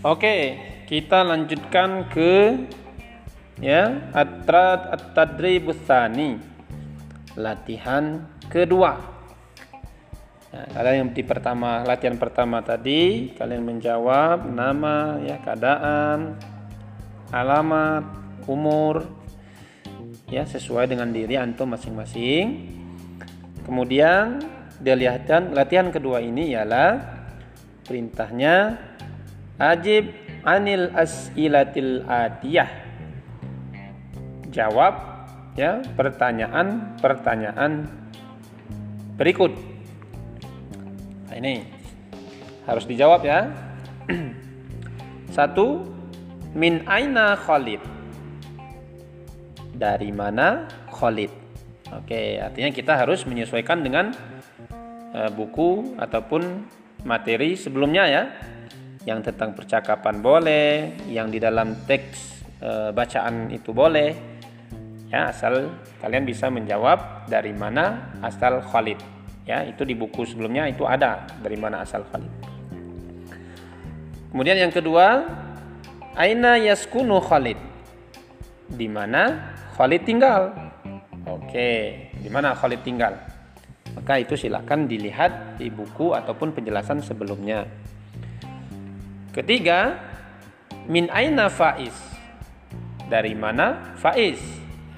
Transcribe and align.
Oke, 0.00 0.56
kita 0.88 1.20
lanjutkan 1.20 2.08
ke 2.08 2.56
ya 3.60 4.08
atrat 4.16 4.96
at-tadribus 4.96 5.76
tsani. 5.84 6.40
Latihan 7.36 8.24
kedua. 8.48 8.96
Nah, 10.56 10.66
kalian 10.72 10.96
yang 11.04 11.10
di 11.12 11.20
pertama 11.20 11.84
latihan 11.84 12.16
pertama 12.16 12.64
tadi 12.64 13.36
kalian 13.36 13.60
menjawab 13.60 14.48
nama 14.48 15.20
ya 15.20 15.36
keadaan, 15.44 16.32
alamat, 17.28 18.08
umur 18.48 19.04
ya 20.32 20.48
sesuai 20.48 20.96
dengan 20.96 21.12
diri 21.12 21.36
antum 21.36 21.76
masing-masing. 21.76 22.72
Kemudian 23.68 24.40
dilihatkan 24.80 25.52
latihan 25.52 25.92
kedua 25.92 26.24
ini 26.24 26.56
ialah 26.56 27.20
perintahnya 27.84 28.88
Ajib 29.60 30.08
anil 30.40 30.88
as'ilatil 30.96 32.00
atiyah. 32.08 32.70
Jawab 34.48 34.94
ya 35.52 35.84
pertanyaan-pertanyaan 36.00 37.84
berikut. 39.20 39.52
Nah, 41.28 41.36
ini 41.36 41.68
harus 42.64 42.88
dijawab 42.88 43.20
ya. 43.20 43.52
Satu, 45.36 45.84
min 46.56 46.80
aina 46.88 47.36
Khalid? 47.36 47.84
Dari 49.76 50.08
mana 50.08 50.72
Khalid? 50.88 51.30
Oke, 52.00 52.40
artinya 52.40 52.72
kita 52.72 52.96
harus 52.96 53.28
menyesuaikan 53.28 53.84
dengan 53.84 54.16
uh, 55.12 55.30
buku 55.30 56.00
ataupun 56.00 56.64
materi 57.04 57.60
sebelumnya 57.60 58.04
ya 58.08 58.22
yang 59.08 59.24
tentang 59.24 59.56
percakapan 59.56 60.20
boleh, 60.20 60.92
yang 61.08 61.32
di 61.32 61.40
dalam 61.40 61.72
teks 61.88 62.44
e, 62.60 62.70
bacaan 62.92 63.48
itu 63.48 63.72
boleh. 63.72 64.12
Ya, 65.10 65.32
asal 65.32 65.74
kalian 65.98 66.22
bisa 66.22 66.52
menjawab 66.52 67.26
dari 67.26 67.50
mana 67.50 68.14
asal 68.22 68.62
Khalid. 68.62 69.00
Ya, 69.48 69.66
itu 69.66 69.82
di 69.82 69.98
buku 69.98 70.22
sebelumnya 70.22 70.70
itu 70.70 70.86
ada 70.86 71.26
dari 71.42 71.58
mana 71.58 71.82
asal 71.82 72.06
Khalid. 72.12 72.30
Kemudian 74.30 74.62
yang 74.62 74.70
kedua, 74.70 75.26
aina 76.14 76.54
yaskunu 76.60 77.18
Khalid? 77.18 77.58
Di 78.70 78.86
mana 78.86 79.50
Khalid 79.74 80.06
tinggal? 80.06 80.54
Oke, 81.26 81.70
di 82.14 82.30
mana 82.30 82.54
Khalid 82.54 82.86
tinggal? 82.86 83.18
Maka 83.98 84.22
itu 84.22 84.38
silakan 84.38 84.86
dilihat 84.86 85.58
di 85.58 85.66
buku 85.66 86.14
ataupun 86.14 86.54
penjelasan 86.54 87.02
sebelumnya. 87.02 87.66
Ketiga, 89.30 89.94
min 90.90 91.06
aina 91.14 91.46
Faiz? 91.46 91.94
Dari 93.06 93.30
mana 93.38 93.94
Faiz? 93.94 94.42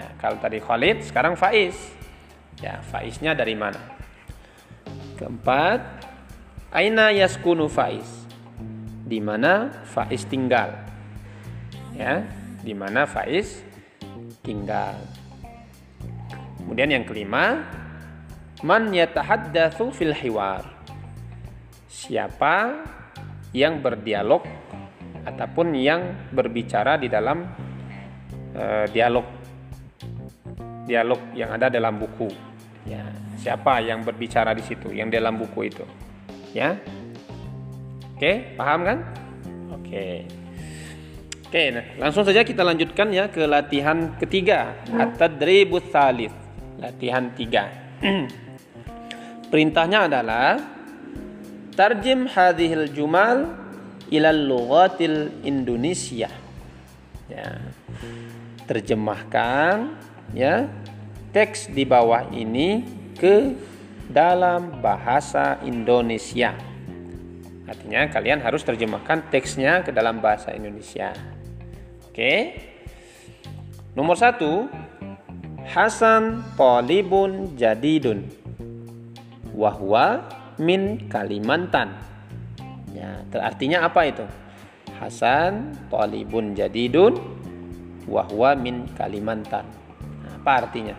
Ya, 0.01 0.09
kalau 0.17 0.41
tadi 0.41 0.57
Khalid, 0.57 1.05
sekarang 1.05 1.37
Faiz. 1.37 1.77
Ya, 2.65 2.81
Faiznya 2.81 3.37
dari 3.37 3.53
mana? 3.53 3.77
Keempat, 5.21 5.85
aina 6.73 7.13
yaskunu 7.13 7.69
Faiz? 7.69 8.09
Di 9.05 9.21
mana 9.21 9.69
Faiz 9.85 10.25
tinggal? 10.25 10.81
Ya, 11.93 12.25
di 12.65 12.73
mana 12.73 13.05
Faiz 13.05 13.61
tinggal? 14.41 14.97
Kemudian 16.57 16.89
yang 16.89 17.05
kelima, 17.05 17.69
man 18.65 18.89
yatahaddatsu 18.97 19.93
fil 19.93 20.17
hiwar? 20.17 20.65
Siapa 21.93 22.81
yang 23.53 23.85
berdialog 23.85 24.45
ataupun 25.23 25.77
yang 25.77 26.33
berbicara 26.33 26.99
di 26.99 27.07
dalam 27.07 27.47
uh, 28.57 28.87
dialog. 28.91 29.27
Dialog 30.83 31.21
yang 31.39 31.55
ada 31.55 31.71
dalam 31.71 32.01
buku. 32.01 32.29
Ya 32.83 33.07
siapa 33.39 33.79
yang 33.79 34.03
berbicara 34.03 34.51
di 34.55 34.63
situ 34.67 34.91
yang 34.91 35.07
dalam 35.07 35.39
buku 35.39 35.71
itu? 35.71 35.87
Ya? 36.51 36.75
Oke 38.15 38.57
paham 38.59 38.81
kan? 38.83 38.99
Oke. 39.79 40.27
Oke 41.47 41.63
nah, 41.69 41.85
langsung 42.09 42.25
saja 42.25 42.43
kita 42.43 42.65
lanjutkan 42.67 43.13
ya 43.15 43.31
ke 43.31 43.47
latihan 43.47 44.17
ketiga. 44.19 44.75
At-tadribus 44.91 45.87
salis. 45.93 46.35
Latihan 46.83 47.31
tiga. 47.39 47.71
Perintahnya 49.53 50.09
adalah 50.11 50.57
Tarjim 51.73 52.29
hadhil 52.29 52.93
jumal 52.93 53.49
ilal 54.13 54.45
lughatil 54.45 55.33
Indonesia. 55.41 56.29
Ya. 57.33 57.49
Terjemahkan 58.69 59.97
ya 60.37 60.69
teks 61.33 61.73
di 61.73 61.89
bawah 61.89 62.29
ini 62.29 62.85
ke 63.17 63.57
dalam 64.13 64.85
bahasa 64.85 65.57
Indonesia. 65.65 66.53
Artinya 67.65 68.05
kalian 68.13 68.45
harus 68.45 68.61
terjemahkan 68.69 69.33
teksnya 69.33 69.81
ke 69.81 69.97
dalam 69.97 70.21
bahasa 70.21 70.53
Indonesia. 70.53 71.17
Oke. 72.05 72.61
Nomor 73.97 74.21
satu, 74.21 74.69
Hasan 75.73 76.45
Polibun 76.53 77.57
Jadidun. 77.57 78.29
Wahwa 79.57 80.21
min 80.63 81.11
Kalimantan. 81.11 81.99
Ya, 82.95 83.27
artinya 83.43 83.91
apa 83.91 84.07
itu? 84.07 84.23
Hasan 85.03 85.75
talibun 85.91 86.55
jadidun 86.55 87.19
wahwa 88.07 88.55
min 88.55 88.87
Kalimantan. 88.95 89.67
Nah, 90.23 90.39
apa 90.39 90.53
artinya? 90.63 90.95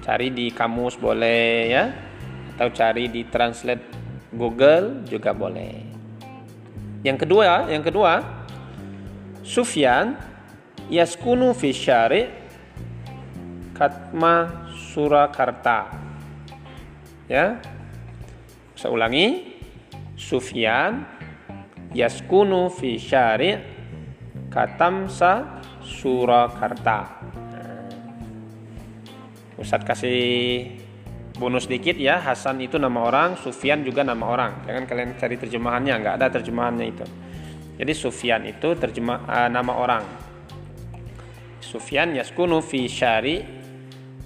Cari 0.00 0.32
di 0.32 0.48
kamus 0.48 0.96
boleh 0.96 1.68
ya 1.68 1.84
atau 2.56 2.68
cari 2.72 3.12
di 3.12 3.28
translate 3.28 3.84
Google 4.32 5.04
juga 5.04 5.36
boleh. 5.36 5.84
Yang 7.04 7.28
kedua, 7.28 7.68
yang 7.68 7.84
kedua, 7.84 8.12
Sufyan 9.44 10.16
yaskunu 10.88 11.52
fi 11.52 11.68
syari 11.72 12.22
Katma 13.76 14.68
Surakarta. 14.72 15.92
Ya, 17.26 17.60
saya 18.84 18.92
ulangi. 18.92 19.56
Sufyan 20.12 21.08
yaskunu 21.96 22.68
fi 22.68 23.00
syari' 23.00 23.56
Katamsa 24.52 25.64
Surakarta. 25.80 26.98
Nah, 27.24 27.88
Ustadz 29.56 29.88
kasih 29.88 30.20
bonus 31.40 31.64
dikit 31.64 31.96
ya. 31.96 32.20
Hasan 32.20 32.60
itu 32.60 32.76
nama 32.76 33.08
orang, 33.08 33.40
Sufyan 33.40 33.80
juga 33.80 34.04
nama 34.04 34.20
orang. 34.28 34.68
Jangan 34.68 34.84
kalian 34.84 35.10
cari 35.16 35.36
terjemahannya, 35.40 35.94
nggak 36.04 36.14
ada 36.20 36.28
terjemahannya 36.36 36.84
itu. 36.84 37.04
Jadi 37.80 37.92
Sufyan 37.96 38.44
itu 38.44 38.76
terjemah 38.76 39.24
uh, 39.24 39.48
nama 39.48 39.72
orang. 39.80 40.04
Sufyan 41.64 42.12
yaskunu 42.12 42.60
fi 42.60 42.84
syari 42.84 43.40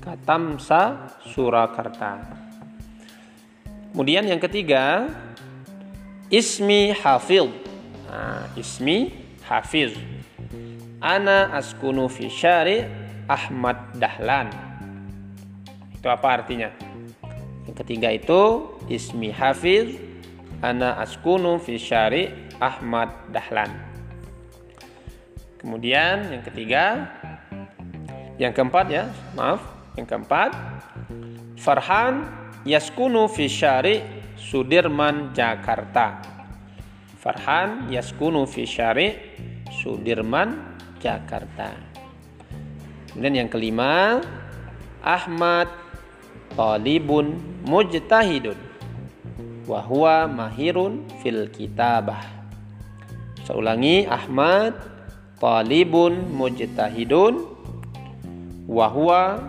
Katamsa 0.03 1.15
Surakarta. 1.31 2.48
Kemudian 3.99 4.31
yang 4.31 4.39
ketiga, 4.39 5.11
ismi 6.31 6.95
hafiz. 6.95 7.51
Nah, 8.07 8.47
ismi 8.55 9.11
hafiz. 9.43 9.91
Ana 11.03 11.51
askunu 11.59 12.07
fi 12.07 12.31
syari 12.31 12.87
Ahmad 13.27 13.99
Dahlan. 13.99 14.55
Itu 15.99 16.07
apa 16.07 16.31
artinya? 16.31 16.71
Yang 17.67 17.75
ketiga 17.83 18.15
itu 18.15 18.71
ismi 18.87 19.35
hafiz 19.35 19.99
ana 20.63 21.03
askunu 21.03 21.59
fi 21.59 21.75
syari 21.75 22.31
Ahmad 22.63 23.11
Dahlan. 23.35 23.75
Kemudian 25.59 26.39
yang 26.39 26.47
ketiga, 26.47 26.85
yang 28.39 28.55
keempat 28.55 28.95
ya, 28.95 29.11
maaf, 29.35 29.59
yang 29.99 30.07
keempat, 30.07 30.55
Farhan 31.59 32.47
yaskunu 32.69 33.33
fi 33.33 33.49
syari 33.49 34.05
Sudirman 34.37 35.33
Jakarta. 35.33 36.21
Farhan 37.17 37.89
yaskunu 37.89 38.45
fi 38.45 38.69
syari 38.69 39.17
Sudirman 39.73 40.77
Jakarta. 41.01 41.73
Kemudian 43.09 43.45
yang 43.45 43.51
kelima, 43.51 44.21
Ahmad 45.01 45.73
talibun 46.53 47.41
mujtahidun 47.65 48.61
wa 49.65 49.81
huwa 49.81 50.29
mahirun 50.29 51.09
fil 51.25 51.49
kitabah. 51.49 52.21
Saya 53.49 53.57
ulangi, 53.57 54.05
Ahmad 54.05 54.77
talibun 55.41 56.21
mujtahidun 56.37 57.49
wa 58.69 58.87
huwa 58.93 59.41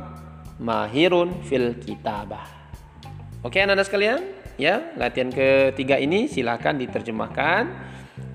mahirun 0.56 1.36
fil 1.44 1.76
kitabah. 1.84 2.59
Oke 3.40 3.64
anak-anak 3.64 3.88
sekalian, 3.88 4.20
ya 4.60 4.92
latihan 5.00 5.32
ketiga 5.32 5.96
ini 5.96 6.28
silahkan 6.28 6.76
diterjemahkan 6.76 7.72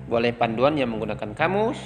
boleh 0.09 0.33
panduan 0.33 0.73
yang 0.73 0.89
menggunakan 0.97 1.37
kamus, 1.37 1.77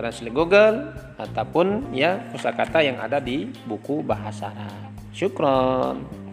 translate 0.00 0.32
Google 0.32 0.96
ataupun 1.20 1.92
ya 1.92 2.24
kosakata 2.32 2.80
yang 2.80 2.96
ada 3.04 3.20
di 3.20 3.52
buku 3.68 4.00
bahasa 4.00 4.48
Arab. 4.52 4.92
Syukron. 5.12 6.27